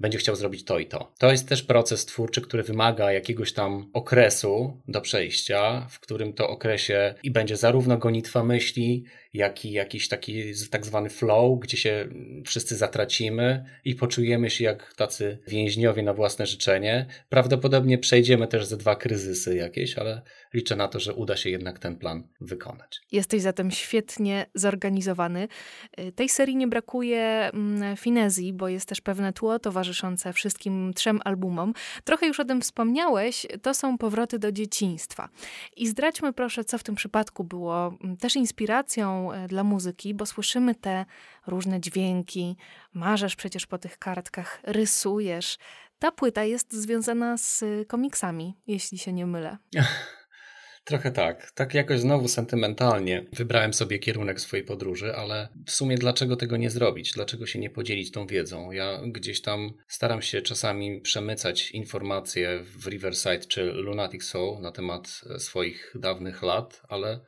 będzie 0.00 0.18
chciał 0.18 0.36
zrobić 0.36 0.64
to 0.64 0.78
i 0.78 0.86
to. 0.86 1.12
To 1.18 1.30
jest 1.30 1.48
też 1.48 1.62
proces 1.62 2.06
twórczy, 2.06 2.40
który 2.40 2.62
wymaga 2.62 3.12
jakiegoś 3.12 3.52
tam 3.52 3.90
okresu 3.92 4.80
do 4.88 5.00
przejścia, 5.00 5.86
w 5.90 6.00
którym 6.00 6.32
to 6.32 6.48
okresie 6.48 7.14
i 7.22 7.30
będzie 7.30 7.56
zarówno 7.56 7.98
gonitwa 7.98 8.44
myśli, 8.44 9.04
jak 9.34 9.64
i 9.64 9.72
jakiś 9.72 10.08
taki 10.08 10.52
tak 10.70 10.86
zwany 10.86 11.10
flow, 11.10 11.60
gdzie 11.60 11.76
się 11.76 12.08
wszyscy 12.44 12.76
zatracimy 12.76 13.64
i 13.84 13.94
poczujemy 13.94 14.50
się 14.50 14.64
jak 14.64 14.94
tacy 14.94 15.38
więźniowie 15.48 16.02
na 16.02 16.14
własne 16.14 16.46
życzenie. 16.46 17.06
Prawdopodobnie 17.28 17.98
przejdziemy 17.98 18.48
też 18.48 18.66
ze 18.66 18.76
dwa 18.76 18.96
kryzysy 18.96 19.56
jakieś, 19.56 19.98
ale 19.98 20.22
liczę 20.54 20.76
na 20.76 20.88
to, 20.88 21.00
że 21.00 21.14
uda 21.14 21.36
się 21.36 21.50
jednak 21.50 21.78
ten 21.78 21.96
plan 21.96 22.28
wykonać. 22.40 23.00
Jesteś 23.12 23.42
zatem 23.42 23.70
świetnie 23.70 24.46
zorganizowany. 24.54 25.48
Y, 26.00 26.12
tej 26.12 26.28
serii 26.28 26.56
nie 26.56 26.68
brakuje 26.68 27.50
mm, 27.52 27.96
finezji, 27.96 28.52
bo 28.52 28.68
jest 28.68 28.88
też 28.88 29.00
pewne 29.00 29.32
tło 29.32 29.58
towarzyszące 29.58 29.87
wszystkim 30.32 30.94
trzem 30.94 31.20
albumom. 31.24 31.72
Trochę 32.04 32.26
już 32.26 32.40
o 32.40 32.44
tym 32.44 32.60
wspomniałeś, 32.60 33.46
to 33.62 33.74
są 33.74 33.98
powroty 33.98 34.38
do 34.38 34.52
dzieciństwa. 34.52 35.28
I 35.76 35.88
zdradźmy 35.88 36.32
proszę, 36.32 36.64
co 36.64 36.78
w 36.78 36.82
tym 36.82 36.94
przypadku 36.94 37.44
było 37.44 37.94
mm, 38.04 38.16
też 38.16 38.36
inspiracją 38.36 39.32
e, 39.32 39.48
dla 39.48 39.64
muzyki, 39.64 40.14
bo 40.14 40.26
słyszymy 40.26 40.74
te 40.74 41.04
różne 41.46 41.80
dźwięki, 41.80 42.56
marzesz 42.94 43.36
przecież 43.36 43.66
po 43.66 43.78
tych 43.78 43.98
kartkach, 43.98 44.60
rysujesz. 44.62 45.58
Ta 45.98 46.12
płyta 46.12 46.44
jest 46.44 46.72
związana 46.72 47.36
z 47.36 47.64
komiksami, 47.88 48.56
jeśli 48.66 48.98
się 48.98 49.12
nie 49.12 49.26
mylę. 49.26 49.56
Trochę 50.88 51.10
tak. 51.10 51.50
Tak 51.50 51.74
jakoś 51.74 52.00
znowu 52.00 52.28
sentymentalnie 52.28 53.24
wybrałem 53.32 53.74
sobie 53.74 53.98
kierunek 53.98 54.40
swojej 54.40 54.66
podróży, 54.66 55.14
ale 55.14 55.48
w 55.66 55.70
sumie 55.70 55.98
dlaczego 55.98 56.36
tego 56.36 56.56
nie 56.56 56.70
zrobić? 56.70 57.12
Dlaczego 57.12 57.46
się 57.46 57.58
nie 57.58 57.70
podzielić 57.70 58.10
tą 58.10 58.26
wiedzą? 58.26 58.70
Ja 58.70 59.00
gdzieś 59.06 59.42
tam 59.42 59.72
staram 59.88 60.22
się 60.22 60.42
czasami 60.42 61.00
przemycać 61.00 61.70
informacje 61.70 62.64
w 62.64 62.86
Riverside 62.86 63.38
czy 63.38 63.64
Lunatic 63.64 64.24
Soul 64.24 64.60
na 64.60 64.72
temat 64.72 65.20
swoich 65.38 65.94
dawnych 65.94 66.42
lat, 66.42 66.82
ale 66.88 67.20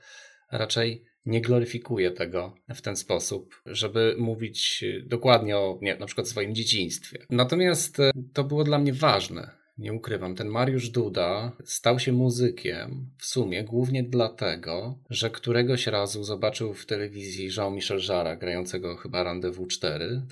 raczej 0.53 1.05
nie 1.27 1.41
gloryfikuję 1.41 2.11
tego 2.11 2.55
w 2.75 2.81
ten 2.81 2.97
sposób, 2.97 3.63
żeby 3.67 4.15
mówić 4.19 4.85
dokładnie 5.03 5.57
o 5.57 5.79
nie, 5.83 5.97
na 5.97 6.07
przykład 6.07 6.29
swoim 6.29 6.55
dzieciństwie. 6.55 7.27
Natomiast 7.31 8.01
e, 8.01 8.11
to 8.33 8.45
było 8.45 8.65
dla 8.65 8.79
mnie 8.79 8.93
ważne 8.93 9.60
nie 9.81 9.93
ukrywam, 9.93 10.35
ten 10.35 10.49
Mariusz 10.49 10.89
Duda 10.89 11.53
stał 11.65 11.99
się 11.99 12.13
muzykiem 12.13 13.11
w 13.19 13.27
sumie 13.27 13.65
głównie 13.65 14.03
dlatego, 14.03 14.99
że 15.11 15.31
któregoś 15.31 15.87
razu 15.87 16.25
zobaczył 16.25 16.75
w 16.75 16.87
telewizji 16.87 17.51
Jean-Michel 17.57 18.01
Jarre 18.09 18.37
grającego 18.37 18.97
chyba 18.97 19.23
Rendezvous 19.23 19.69
4. 19.69 20.23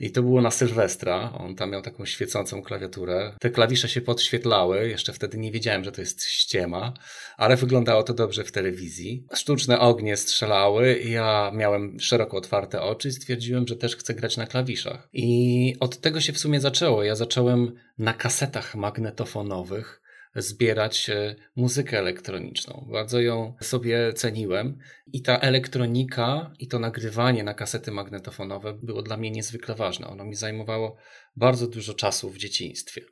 I 0.00 0.10
to 0.10 0.22
było 0.22 0.40
na 0.40 0.50
Sylwestra. 0.50 1.32
On 1.38 1.54
tam 1.54 1.70
miał 1.70 1.82
taką 1.82 2.04
świecącą 2.04 2.62
klawiaturę. 2.62 3.32
Te 3.40 3.50
klawisze 3.50 3.88
się 3.88 4.00
podświetlały. 4.00 4.88
Jeszcze 4.88 5.12
wtedy 5.12 5.38
nie 5.38 5.52
wiedziałem, 5.52 5.84
że 5.84 5.92
to 5.92 6.00
jest 6.00 6.24
ściema, 6.24 6.94
ale 7.36 7.56
wyglądało 7.56 8.02
to 8.02 8.14
dobrze 8.14 8.44
w 8.44 8.52
telewizji. 8.52 9.26
Sztuczne 9.34 9.80
ognie 9.80 10.16
strzelały. 10.16 11.00
Ja 11.00 11.50
miałem 11.54 12.00
szeroko 12.00 12.36
otwarte 12.36 12.82
oczy 12.82 13.08
i 13.08 13.12
stwierdziłem, 13.12 13.68
że 13.68 13.76
też 13.76 13.96
chcę 13.96 14.14
grać 14.14 14.36
na 14.36 14.46
klawiszach. 14.46 15.08
I 15.12 15.76
od 15.80 16.00
tego 16.00 16.21
się 16.22 16.32
w 16.32 16.38
sumie 16.38 16.60
zaczęło. 16.60 17.04
Ja 17.04 17.14
zacząłem 17.14 17.74
na 17.98 18.12
kasetach 18.12 18.74
magnetofonowych 18.74 20.02
zbierać 20.36 21.10
e, 21.10 21.34
muzykę 21.56 21.98
elektroniczną. 21.98 22.88
Bardzo 22.92 23.20
ją 23.20 23.54
sobie 23.60 24.12
ceniłem 24.12 24.78
i 25.12 25.22
ta 25.22 25.38
elektronika 25.38 26.52
i 26.58 26.68
to 26.68 26.78
nagrywanie 26.78 27.44
na 27.44 27.54
kasety 27.54 27.90
magnetofonowe 27.90 28.72
było 28.72 29.02
dla 29.02 29.16
mnie 29.16 29.30
niezwykle 29.30 29.74
ważne. 29.74 30.06
Ono 30.06 30.24
mi 30.24 30.34
zajmowało 30.34 30.96
bardzo 31.36 31.66
dużo 31.66 31.94
czasu 31.94 32.30
w 32.30 32.38
dzieciństwie. 32.38 33.02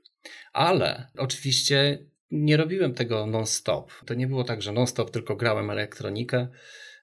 Ale 0.52 1.06
oczywiście 1.16 1.98
nie 2.30 2.56
robiłem 2.56 2.94
tego 2.94 3.26
non-stop. 3.26 3.92
To 4.06 4.14
nie 4.14 4.26
było 4.26 4.44
tak, 4.44 4.62
że 4.62 4.72
non-stop 4.72 5.10
tylko 5.10 5.36
grałem 5.36 5.70
elektronikę 5.70 6.48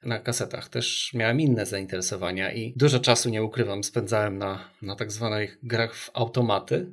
na 0.04 0.20
kasetach. 0.20 0.70
Też 0.70 1.12
miałem 1.14 1.40
inne 1.40 1.66
zainteresowania 1.66 2.54
i 2.54 2.74
dużo 2.76 3.00
czasu, 3.00 3.30
nie 3.30 3.44
ukrywam, 3.44 3.84
spędzałem 3.84 4.38
na, 4.38 4.70
na 4.82 4.96
tak 4.96 5.12
zwanych 5.12 5.58
grach 5.64 5.96
w 5.96 6.12
automaty, 6.14 6.92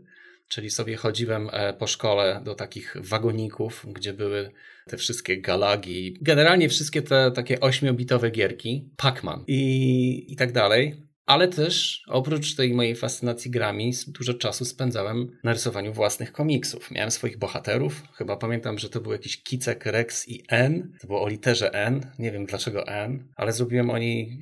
czyli 0.49 0.71
sobie 0.71 0.97
chodziłem 0.97 1.49
e, 1.53 1.73
po 1.73 1.87
szkole 1.87 2.41
do 2.45 2.55
takich 2.55 2.97
wagoników, 3.01 3.87
gdzie 3.93 4.13
były 4.13 4.51
te 4.87 4.97
wszystkie 4.97 5.41
galagi, 5.41 6.19
generalnie 6.21 6.69
wszystkie 6.69 7.03
te 7.03 7.31
takie 7.31 7.61
ośmiobitowe 7.61 8.31
gierki, 8.31 8.89
Pac-Man 8.97 9.45
i, 9.47 10.33
i 10.33 10.37
tak 10.37 10.53
dalej. 10.53 10.97
Ale 11.27 11.49
też 11.49 12.03
oprócz 12.07 12.55
tej 12.55 12.75
mojej 12.75 12.97
fascynacji 12.97 13.51
grami, 13.51 13.93
dużo 14.09 14.35
czasu 14.35 14.65
spędzałem 14.65 15.39
na 15.45 15.53
rysowaniu 15.53 15.93
własnych 15.93 16.33
komiksów. 16.33 16.91
Miałem 16.91 17.11
swoich 17.11 17.39
bohaterów. 17.39 18.03
Chyba 18.13 18.37
pamiętam, 18.37 18.79
że 18.79 18.89
to 18.89 19.01
był 19.01 19.13
jakiś 19.13 19.43
Kicek, 19.43 19.87
Rex 19.87 20.29
i 20.29 20.43
N. 20.49 20.93
To 21.01 21.07
było 21.07 21.23
o 21.23 21.29
literze 21.29 21.75
N. 21.75 22.07
Nie 22.19 22.33
wiem 22.33 22.47
dlaczego 22.47 22.87
N, 22.87 23.25
ale 23.37 23.53
zrobiłem 23.53 23.91
oni 23.91 24.41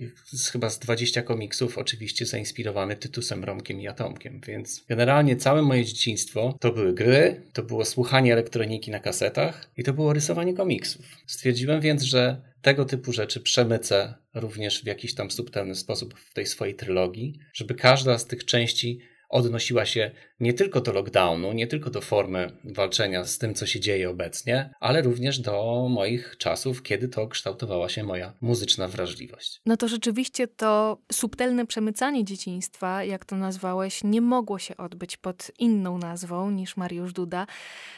chyba 0.53 0.71
z 0.71 0.79
20 0.79 1.23
komiksów, 1.23 1.79
oczywiście 1.79 2.27
zainspirowany 2.27 2.97
Tytusem, 2.97 3.45
Romkiem 3.45 3.81
i 3.81 3.89
Atomkiem. 3.89 4.41
Więc 4.47 4.85
generalnie 4.89 5.37
całe 5.37 5.63
moje 5.63 5.85
dzieciństwo 5.85 6.57
to 6.61 6.73
były 6.73 6.95
gry, 6.95 7.43
to 7.53 7.63
było 7.63 7.85
słuchanie 7.85 8.33
elektroniki 8.33 8.91
na 8.91 9.01
kasetach 9.01 9.71
i 9.77 9.83
to 9.83 9.93
było 9.93 10.13
rysowanie 10.13 10.55
komiksów. 10.55 11.07
Stwierdziłem 11.27 11.81
więc, 11.81 12.03
że 12.03 12.52
tego 12.63 12.85
typu 12.85 13.13
rzeczy 13.13 13.41
przemycę 13.41 14.15
również 14.35 14.83
w 14.83 14.87
jakiś 14.87 15.15
tam 15.15 15.31
subtelny 15.31 15.75
sposób 15.75 16.15
w 16.19 16.35
tej 16.35 16.47
swojej 16.47 16.75
trylogii, 16.75 17.39
żeby 17.53 17.75
każda 17.75 18.19
z 18.19 18.27
tych 18.27 18.45
części 18.45 19.01
odnosiła 19.33 19.87
się 19.87 20.11
nie 20.41 20.55
tylko 20.55 20.81
do 20.81 20.93
lockdownu, 20.93 21.53
nie 21.53 21.67
tylko 21.67 21.91
do 21.91 22.01
formy 22.01 22.53
walczenia 22.65 23.25
z 23.25 23.39
tym, 23.39 23.55
co 23.55 23.67
się 23.67 23.81
dzieje 23.81 24.11
obecnie, 24.11 24.71
ale 24.81 25.03
również 25.03 25.39
do 25.39 25.87
moich 25.91 26.37
czasów, 26.39 26.83
kiedy 26.83 27.09
to 27.09 27.29
kształtowała 27.29 27.89
się 27.89 28.05
moja 28.05 28.33
muzyczna 28.41 28.89
wrażliwość. 28.89 29.61
No 29.67 29.77
to 29.77 29.89
rzeczywiście 29.89 30.49
to 30.49 30.99
subtelne 31.13 31.67
przemycanie 31.67 32.25
dzieciństwa, 32.25 33.05
jak 33.05 33.25
to 33.25 33.37
nazwałeś, 33.37 34.05
nie 34.05 34.21
mogło 34.21 34.59
się 34.59 34.77
odbyć 34.77 35.17
pod 35.17 35.51
inną 35.59 35.99
nazwą 35.99 36.51
niż 36.51 36.77
Mariusz 36.77 37.13
Duda. 37.13 37.47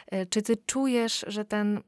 E, 0.06 0.26
czy 0.26 0.42
ty 0.42 0.56
czujesz, 0.56 1.24
że 1.28 1.44
ten 1.44 1.80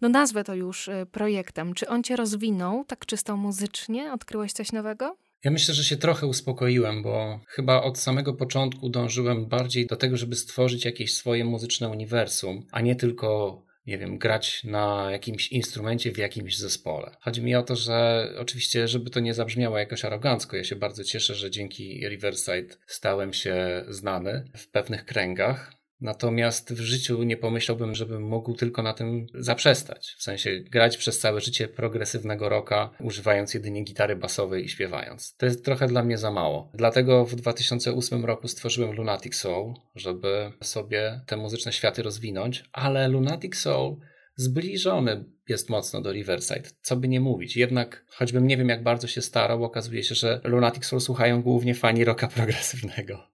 no 0.00 0.08
nazwę 0.08 0.44
to 0.44 0.54
już 0.54 0.88
y, 0.88 1.06
projektem. 1.12 1.74
Czy 1.74 1.88
on 1.88 2.02
cię 2.02 2.16
rozwinął 2.16 2.84
tak 2.84 3.06
czysto 3.06 3.36
muzycznie? 3.36 4.12
Odkryłeś 4.12 4.52
coś 4.52 4.72
nowego? 4.72 5.16
Ja 5.44 5.50
myślę, 5.50 5.74
że 5.74 5.84
się 5.84 5.96
trochę 5.96 6.26
uspokoiłem, 6.26 7.02
bo 7.02 7.40
chyba 7.46 7.82
od 7.82 7.98
samego 7.98 8.34
początku 8.34 8.88
dążyłem 8.88 9.46
bardziej 9.46 9.86
do 9.86 9.96
tego, 9.96 10.16
żeby 10.16 10.36
stworzyć 10.36 10.84
jakieś 10.84 11.14
swoje 11.14 11.44
muzyczne 11.44 11.88
uniwersum, 11.88 12.66
a 12.72 12.80
nie 12.80 12.96
tylko 12.96 13.62
nie 13.88 13.98
wiem, 13.98 14.18
grać 14.18 14.64
na 14.64 15.08
jakimś 15.10 15.48
instrumencie 15.48 16.12
w 16.12 16.18
jakimś 16.18 16.58
zespole. 16.58 17.16
Chodzi 17.20 17.42
mi 17.42 17.54
o 17.54 17.62
to, 17.62 17.76
że 17.76 18.28
oczywiście, 18.38 18.88
żeby 18.88 19.10
to 19.10 19.20
nie 19.20 19.34
zabrzmiało 19.34 19.78
jakoś 19.78 20.04
arogancko, 20.04 20.56
ja 20.56 20.64
się 20.64 20.76
bardzo 20.76 21.04
cieszę, 21.04 21.34
że 21.34 21.50
dzięki 21.50 22.08
Riverside 22.08 22.74
stałem 22.86 23.32
się 23.32 23.84
znany 23.88 24.50
w 24.56 24.70
pewnych 24.70 25.04
kręgach, 25.04 25.77
Natomiast 26.00 26.72
w 26.74 26.80
życiu 26.80 27.22
nie 27.22 27.36
pomyślałbym, 27.36 27.94
żebym 27.94 28.22
mógł 28.22 28.54
tylko 28.54 28.82
na 28.82 28.92
tym 28.92 29.26
zaprzestać. 29.34 30.14
W 30.18 30.22
sensie 30.22 30.60
grać 30.60 30.96
przez 30.96 31.18
całe 31.18 31.40
życie 31.40 31.68
progresywnego 31.68 32.48
rocka, 32.48 32.90
używając 33.00 33.54
jedynie 33.54 33.84
gitary 33.84 34.16
basowej 34.16 34.64
i 34.64 34.68
śpiewając. 34.68 35.34
To 35.36 35.46
jest 35.46 35.64
trochę 35.64 35.86
dla 35.86 36.02
mnie 36.02 36.18
za 36.18 36.30
mało. 36.30 36.70
Dlatego 36.74 37.24
w 37.24 37.34
2008 37.34 38.24
roku 38.24 38.48
stworzyłem 38.48 38.92
Lunatic 38.92 39.36
Soul, 39.36 39.74
żeby 39.94 40.52
sobie 40.62 41.20
te 41.26 41.36
muzyczne 41.36 41.72
światy 41.72 42.02
rozwinąć, 42.02 42.64
ale 42.72 43.08
Lunatic 43.08 43.56
Soul 43.56 43.96
zbliżony 44.36 45.24
jest 45.48 45.70
mocno 45.70 46.00
do 46.00 46.12
Riverside, 46.12 46.70
co 46.82 46.96
by 46.96 47.08
nie 47.08 47.20
mówić. 47.20 47.56
Jednak, 47.56 48.04
choćbym 48.08 48.46
nie 48.46 48.56
wiem 48.56 48.68
jak 48.68 48.82
bardzo 48.82 49.06
się 49.08 49.22
starał, 49.22 49.64
okazuje 49.64 50.02
się, 50.02 50.14
że 50.14 50.40
Lunatic 50.44 50.84
Soul 50.84 51.00
słuchają 51.00 51.42
głównie 51.42 51.74
fani 51.74 52.04
rocka 52.04 52.28
progresywnego. 52.28 53.28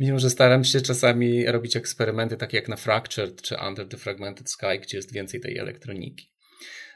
Mimo, 0.00 0.18
że 0.18 0.30
staram 0.30 0.64
się 0.64 0.80
czasami 0.80 1.46
robić 1.46 1.76
eksperymenty 1.76 2.36
takie 2.36 2.56
jak 2.56 2.68
na 2.68 2.76
Fractured 2.76 3.42
czy 3.42 3.56
Under 3.68 3.88
the 3.88 3.96
Fragmented 3.96 4.50
Sky, 4.50 4.78
gdzie 4.82 4.96
jest 4.96 5.12
więcej 5.12 5.40
tej 5.40 5.58
elektroniki. 5.58 6.30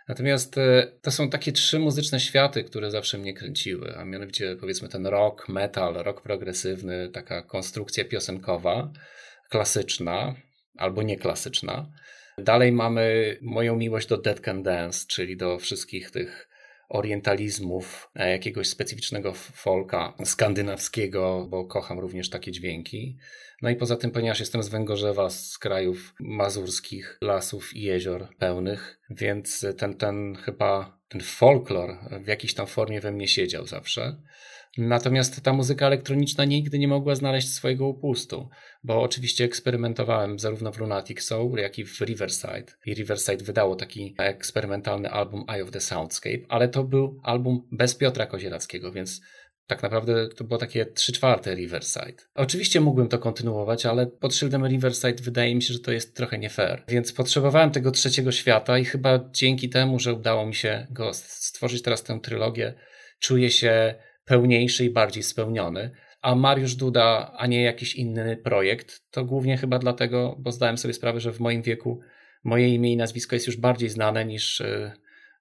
Natomiast 0.08 0.58
e, 0.58 0.92
to 1.02 1.10
są 1.10 1.30
takie 1.30 1.52
trzy 1.52 1.78
muzyczne 1.78 2.20
światy, 2.20 2.64
które 2.64 2.90
zawsze 2.90 3.18
mnie 3.18 3.34
kręciły, 3.34 3.96
a 3.96 4.04
mianowicie 4.04 4.56
powiedzmy 4.60 4.88
ten 4.88 5.06
rock, 5.06 5.48
metal, 5.48 5.94
rock 5.94 6.22
progresywny, 6.22 7.08
taka 7.08 7.42
konstrukcja 7.42 8.04
piosenkowa, 8.04 8.92
klasyczna 9.50 10.34
albo 10.76 11.02
nieklasyczna. 11.02 11.90
Dalej 12.38 12.72
mamy 12.72 13.36
moją 13.42 13.76
miłość 13.76 14.08
do 14.08 14.16
Dead 14.16 14.40
Can 14.40 14.62
Dance, 14.62 15.06
czyli 15.08 15.36
do 15.36 15.58
wszystkich 15.58 16.10
tych 16.10 16.49
orientalizmów, 16.90 18.10
e, 18.14 18.30
jakiegoś 18.30 18.68
specyficznego 18.68 19.32
folka 19.34 20.14
skandynawskiego, 20.24 21.46
bo 21.50 21.64
kocham 21.64 21.98
również 21.98 22.30
takie 22.30 22.52
dźwięki. 22.52 23.18
No 23.62 23.70
i 23.70 23.76
poza 23.76 23.96
tym, 23.96 24.10
ponieważ 24.10 24.40
jestem 24.40 24.62
z 24.62 24.68
Węgorzewa, 24.68 25.30
z 25.30 25.58
krajów 25.58 26.14
mazurskich, 26.20 27.18
lasów 27.20 27.76
i 27.76 27.82
jezior 27.82 28.28
pełnych, 28.38 29.00
więc 29.10 29.66
ten, 29.78 29.94
ten 29.94 30.36
chyba 30.36 31.00
ten 31.08 31.20
folklor 31.20 31.98
w 32.24 32.26
jakiejś 32.26 32.54
tam 32.54 32.66
formie 32.66 33.00
we 33.00 33.12
mnie 33.12 33.28
siedział 33.28 33.66
zawsze. 33.66 34.16
Natomiast 34.78 35.42
ta 35.42 35.52
muzyka 35.52 35.86
elektroniczna 35.86 36.44
nigdy 36.44 36.78
nie 36.78 36.88
mogła 36.88 37.14
znaleźć 37.14 37.52
swojego 37.52 37.88
upustu, 37.88 38.48
bo 38.84 39.02
oczywiście 39.02 39.44
eksperymentowałem 39.44 40.38
zarówno 40.38 40.72
w 40.72 40.78
Lunatic 40.78 41.22
Soul, 41.22 41.58
jak 41.58 41.78
i 41.78 41.84
w 41.84 42.00
Riverside. 42.00 42.72
I 42.86 42.94
Riverside 42.94 43.44
wydało 43.44 43.76
taki 43.76 44.14
eksperymentalny 44.18 45.10
album 45.10 45.44
Eye 45.48 45.62
of 45.62 45.70
the 45.70 45.80
Soundscape, 45.80 46.40
ale 46.48 46.68
to 46.68 46.84
był 46.84 47.20
album 47.22 47.68
bez 47.72 47.94
Piotra 47.94 48.26
Kozierackiego, 48.26 48.92
więc 48.92 49.20
tak 49.66 49.82
naprawdę 49.82 50.28
to 50.28 50.44
było 50.44 50.58
takie 50.58 50.86
3 50.86 51.12
czwarte 51.12 51.54
Riverside. 51.54 52.22
Oczywiście 52.34 52.80
mógłbym 52.80 53.08
to 53.08 53.18
kontynuować, 53.18 53.86
ale 53.86 54.06
pod 54.06 54.34
szyldem 54.34 54.66
Riverside 54.66 55.22
wydaje 55.22 55.54
mi 55.54 55.62
się, 55.62 55.74
że 55.74 55.80
to 55.80 55.92
jest 55.92 56.16
trochę 56.16 56.38
nie 56.38 56.50
fair. 56.50 56.84
Więc 56.88 57.12
potrzebowałem 57.12 57.70
tego 57.70 57.90
trzeciego 57.90 58.32
świata 58.32 58.78
i 58.78 58.84
chyba 58.84 59.30
dzięki 59.32 59.68
temu, 59.68 59.98
że 59.98 60.14
udało 60.14 60.46
mi 60.46 60.54
się 60.54 60.86
go 60.90 61.14
stworzyć 61.14 61.82
teraz 61.82 62.02
tę 62.02 62.20
trylogię, 62.22 62.74
czuję 63.18 63.50
się 63.50 63.94
pełniejszy 64.30 64.84
i 64.84 64.90
bardziej 64.90 65.22
spełniony. 65.22 65.90
A 66.22 66.34
Mariusz 66.34 66.74
Duda, 66.74 67.32
a 67.36 67.46
nie 67.46 67.62
jakiś 67.62 67.94
inny 67.94 68.36
projekt, 68.36 69.02
to 69.10 69.24
głównie 69.24 69.56
chyba 69.56 69.78
dlatego, 69.78 70.36
bo 70.38 70.52
zdałem 70.52 70.78
sobie 70.78 70.94
sprawę, 70.94 71.20
że 71.20 71.32
w 71.32 71.40
moim 71.40 71.62
wieku 71.62 72.00
moje 72.44 72.68
imię 72.68 72.92
i 72.92 72.96
nazwisko 72.96 73.36
jest 73.36 73.46
już 73.46 73.56
bardziej 73.56 73.88
znane 73.88 74.24
niż, 74.24 74.60
e, 74.60 74.92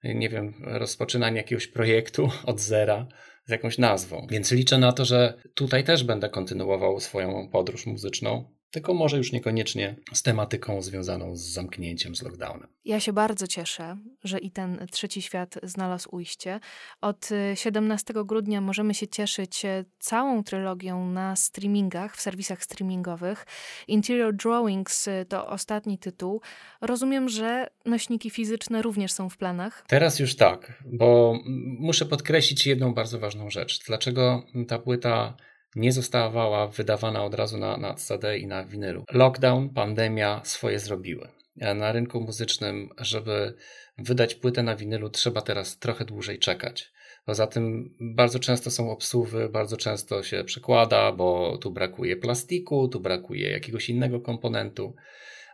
nie 0.04 0.30
wiem, 0.30 0.54
rozpoczynanie 0.64 1.38
jakiegoś 1.38 1.68
projektu 1.68 2.30
od 2.52 2.60
zera 2.60 3.08
z 3.46 3.52
jakąś 3.52 3.78
nazwą. 3.78 4.28
Więc 4.32 4.52
liczę 4.52 4.78
na 4.78 4.92
to, 4.92 5.06
że 5.06 5.34
tutaj 5.54 5.84
też 5.84 6.04
będę 6.04 6.30
kontynuował 6.30 7.00
swoją 7.00 7.50
podróż 7.50 7.86
muzyczną 7.86 8.59
tylko 8.72 8.94
może 8.94 9.18
już 9.18 9.32
niekoniecznie 9.32 9.96
z 10.14 10.24
tematyką 10.24 10.82
związaną 10.82 11.36
z 11.36 11.42
zamknięciem, 11.42 12.16
z 12.16 12.22
lockdownem. 12.22 12.68
Ja 12.86 13.00
się 13.00 13.14
bardzo 13.14 13.48
cieszę, 13.48 13.98
że 14.24 14.40
i 14.40 14.52
ten 14.52 14.88
trzeci 14.92 15.22
świat 15.22 15.56
znalazł 15.64 16.16
ujście. 16.16 16.60
Od 17.02 17.30
17 17.56 18.14
y, 18.18 18.26
grudnia 18.26 18.62
możemy 18.62 18.94
się 18.94 19.08
cieszyć 19.08 19.66
y, 19.66 19.86
całą 20.00 20.44
trylogią 20.44 21.10
na 21.12 21.36
streamingach, 21.36 22.18
w 22.18 22.22
serwisach 22.22 22.64
streamingowych. 22.64 23.46
Interior 23.88 24.36
Drawings 24.36 25.08
y, 25.08 25.26
to 25.30 25.48
ostatni 25.48 25.98
tytuł. 25.98 26.42
Rozumiem, 26.82 27.30
że 27.30 27.68
nośniki 27.86 28.30
fizyczne 28.30 28.82
również 28.82 29.12
są 29.12 29.30
w 29.30 29.38
planach? 29.38 29.84
Teraz 29.88 30.20
już 30.20 30.36
tak, 30.36 30.84
bo 30.86 31.40
muszę 31.80 32.06
podkreślić 32.06 32.68
jedną 32.68 32.94
bardzo 32.94 33.20
ważną 33.20 33.50
rzecz. 33.50 33.86
Dlaczego 33.86 34.44
ta 34.68 34.80
płyta 34.80 35.38
nie 35.76 35.92
zostawała 35.92 36.68
wydawana 36.68 37.24
od 37.24 37.34
razu 37.34 37.58
na, 37.58 37.78
na 37.78 37.94
CD 37.94 38.38
i 38.38 38.48
na 38.48 38.64
winylu. 38.64 39.04
Lockdown, 39.12 39.70
pandemia 39.70 40.42
swoje 40.44 40.80
zrobiły. 40.80 41.30
Na 41.76 41.92
rynku 41.92 42.22
muzycznym, 42.22 42.90
żeby 42.98 43.54
wydać 43.98 44.36
płytę 44.36 44.64
na 44.64 44.76
winylu, 44.76 45.10
trzeba 45.10 45.42
teraz 45.42 45.80
trochę 45.80 46.06
dłużej 46.06 46.40
czekać. 46.40 46.92
Poza 47.26 47.48
tym 47.48 47.96
bardzo 48.00 48.40
często 48.40 48.72
są 48.72 48.92
obsuwy, 48.92 49.50
bardzo 49.50 49.78
często 49.78 50.24
się 50.24 50.44
przekłada, 50.44 51.12
bo 51.12 51.58
tu 51.58 51.72
brakuje 51.72 52.18
plastiku, 52.18 52.88
tu 52.88 53.00
brakuje 53.00 53.52
jakiegoś 53.52 53.90
innego 53.90 54.22
komponentu. 54.22 54.96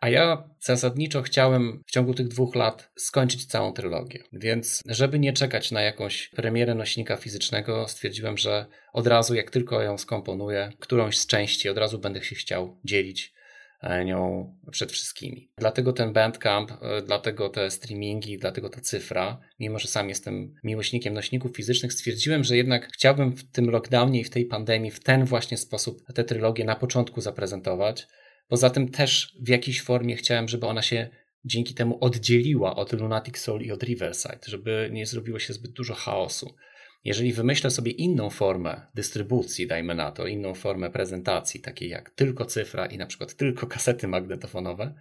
A 0.05 0.09
ja 0.09 0.49
zasadniczo 0.59 1.21
chciałem 1.21 1.83
w 1.87 1.91
ciągu 1.91 2.13
tych 2.13 2.27
dwóch 2.27 2.55
lat 2.55 2.91
skończyć 2.95 3.45
całą 3.45 3.73
trylogię. 3.73 4.19
Więc, 4.33 4.81
żeby 4.85 5.19
nie 5.19 5.33
czekać 5.33 5.71
na 5.71 5.81
jakąś 5.81 6.29
premierę 6.29 6.75
nośnika 6.75 7.17
fizycznego, 7.17 7.87
stwierdziłem, 7.87 8.37
że 8.37 8.65
od 8.93 9.07
razu, 9.07 9.35
jak 9.35 9.51
tylko 9.51 9.81
ją 9.81 9.97
skomponuję, 9.97 10.71
którąś 10.79 11.17
z 11.17 11.27
części, 11.27 11.69
od 11.69 11.77
razu 11.77 11.99
będę 11.99 12.23
się 12.23 12.35
chciał 12.35 12.77
dzielić 12.83 13.33
e, 13.81 14.05
nią 14.05 14.53
przed 14.71 14.91
wszystkimi. 14.91 15.51
Dlatego 15.57 15.93
ten 15.93 16.13
Bandcamp, 16.13 16.71
e, 16.71 17.01
dlatego 17.01 17.49
te 17.49 17.71
streamingi, 17.71 18.37
dlatego 18.37 18.69
ta 18.69 18.81
cyfra, 18.81 19.39
mimo 19.59 19.79
że 19.79 19.87
sam 19.87 20.09
jestem 20.09 20.53
miłośnikiem 20.63 21.13
nośników 21.13 21.55
fizycznych, 21.55 21.93
stwierdziłem, 21.93 22.43
że 22.43 22.57
jednak 22.57 22.91
chciałbym 22.93 23.35
w 23.35 23.51
tym 23.51 23.69
lockdownie 23.69 24.19
i 24.19 24.23
w 24.23 24.29
tej 24.29 24.45
pandemii 24.45 24.91
w 24.91 25.03
ten 25.03 25.25
właśnie 25.25 25.57
sposób 25.57 26.01
tę 26.13 26.23
trylogię 26.23 26.65
na 26.65 26.75
początku 26.75 27.21
zaprezentować, 27.21 28.07
Poza 28.47 28.69
tym 28.69 28.89
też 28.89 29.35
w 29.41 29.49
jakiejś 29.49 29.81
formie 29.81 30.15
chciałem, 30.15 30.47
żeby 30.47 30.65
ona 30.65 30.81
się 30.81 31.09
dzięki 31.45 31.73
temu 31.73 31.97
oddzieliła 32.01 32.75
od 32.75 32.93
Lunatic 32.93 33.37
Soul 33.37 33.61
i 33.61 33.71
od 33.71 33.83
Riverside, 33.83 34.39
żeby 34.47 34.89
nie 34.91 35.05
zrobiło 35.05 35.39
się 35.39 35.53
zbyt 35.53 35.71
dużo 35.71 35.93
chaosu. 35.93 36.55
Jeżeli 37.03 37.33
wymyślę 37.33 37.71
sobie 37.71 37.91
inną 37.91 38.29
formę 38.29 38.81
dystrybucji, 38.95 39.67
dajmy 39.67 39.95
na 39.95 40.11
to, 40.11 40.27
inną 40.27 40.53
formę 40.53 40.89
prezentacji, 40.89 41.61
takiej 41.61 41.89
jak 41.89 42.09
tylko 42.09 42.45
cyfra 42.45 42.85
i 42.85 42.97
na 42.97 43.05
przykład 43.05 43.35
tylko 43.35 43.67
kasety 43.67 44.07
magnetofonowe, 44.07 44.93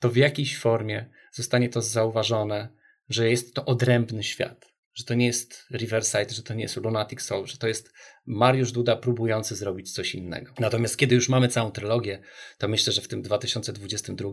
to 0.00 0.08
w 0.08 0.16
jakiejś 0.16 0.58
formie 0.58 1.06
zostanie 1.32 1.68
to 1.68 1.82
zauważone, 1.82 2.68
że 3.08 3.30
jest 3.30 3.54
to 3.54 3.64
odrębny 3.64 4.22
świat 4.22 4.69
że 5.00 5.06
to 5.06 5.14
nie 5.14 5.26
jest 5.26 5.66
Riverside, 5.72 6.30
że 6.30 6.42
to 6.42 6.54
nie 6.54 6.62
jest 6.62 6.76
Lunatic 6.76 7.22
Soul, 7.22 7.46
że 7.46 7.58
to 7.58 7.68
jest 7.68 7.92
Mariusz 8.26 8.72
Duda 8.72 8.96
próbujący 8.96 9.56
zrobić 9.56 9.92
coś 9.92 10.14
innego. 10.14 10.52
Natomiast 10.58 10.96
kiedy 10.96 11.14
już 11.14 11.28
mamy 11.28 11.48
całą 11.48 11.70
trylogię, 11.70 12.22
to 12.58 12.68
myślę, 12.68 12.92
że 12.92 13.02
w 13.02 13.08
tym 13.08 13.22
2022 13.22 14.30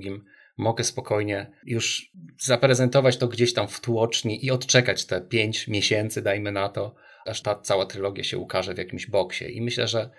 mogę 0.58 0.84
spokojnie 0.84 1.52
już 1.64 2.12
zaprezentować 2.40 3.18
to 3.18 3.28
gdzieś 3.28 3.54
tam 3.54 3.68
w 3.68 3.82
tłoczni 3.82 4.46
i 4.46 4.52
odczekać 4.52 5.06
te 5.06 5.22
5 5.22 5.68
miesięcy, 5.68 6.22
dajmy 6.22 6.52
na 6.52 6.70
to, 6.70 6.96
aż 7.26 7.42
ta 7.42 7.56
cała 7.56 7.86
trylogia 7.86 8.24
się 8.24 8.38
ukaże 8.38 8.74
w 8.74 8.78
jakimś 8.78 9.08
boksie. 9.08 9.58
I 9.58 9.62
myślę, 9.62 9.88
że 9.88 10.10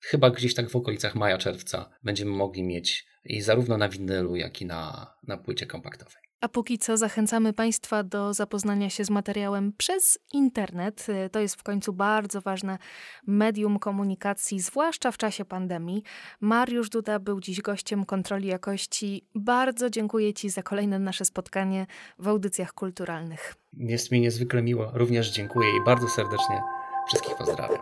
chyba 0.00 0.30
gdzieś 0.30 0.54
tak 0.54 0.70
w 0.70 0.76
okolicach 0.76 1.14
maja, 1.14 1.38
czerwca 1.38 1.90
będziemy 2.02 2.30
mogli 2.30 2.62
mieć 2.62 3.06
i 3.24 3.40
zarówno 3.40 3.78
na 3.78 3.88
winylu, 3.88 4.36
jak 4.36 4.62
i 4.62 4.66
na, 4.66 5.14
na 5.22 5.36
płycie 5.36 5.66
kompaktowej. 5.66 6.27
A 6.40 6.48
póki 6.48 6.78
co 6.78 6.96
zachęcamy 6.96 7.52
Państwa 7.52 8.02
do 8.02 8.34
zapoznania 8.34 8.90
się 8.90 9.04
z 9.04 9.10
materiałem 9.10 9.72
przez 9.72 10.18
internet. 10.32 11.06
To 11.32 11.40
jest 11.40 11.54
w 11.56 11.62
końcu 11.62 11.92
bardzo 11.92 12.40
ważne 12.40 12.78
medium 13.26 13.78
komunikacji, 13.78 14.60
zwłaszcza 14.60 15.10
w 15.10 15.18
czasie 15.18 15.44
pandemii. 15.44 16.02
Mariusz 16.40 16.88
Duda 16.88 17.18
był 17.18 17.40
dziś 17.40 17.60
gościem 17.60 18.04
kontroli 18.04 18.48
jakości. 18.48 19.24
Bardzo 19.34 19.90
dziękuję 19.90 20.34
Ci 20.34 20.50
za 20.50 20.62
kolejne 20.62 20.98
nasze 20.98 21.24
spotkanie 21.24 21.86
w 22.18 22.28
audycjach 22.28 22.72
kulturalnych. 22.72 23.54
Jest 23.72 24.10
mi 24.10 24.20
niezwykle 24.20 24.62
miło. 24.62 24.90
Również 24.94 25.30
dziękuję 25.30 25.68
i 25.76 25.84
bardzo 25.84 26.08
serdecznie 26.08 26.62
wszystkich 27.08 27.36
pozdrawiam. 27.36 27.80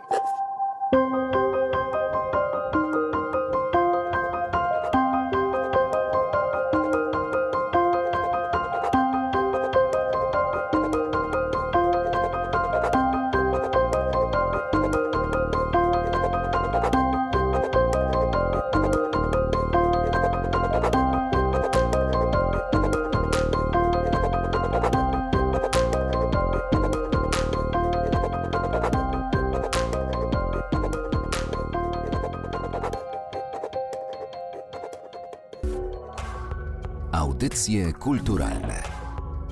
Kulturalne 37.98 38.82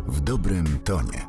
w 0.06 0.20
dobrym 0.20 0.78
tonie. 0.84 1.23